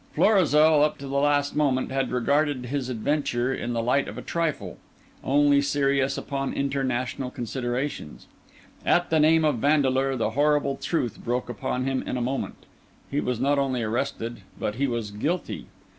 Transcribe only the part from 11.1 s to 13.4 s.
broke upon him in a moment; he was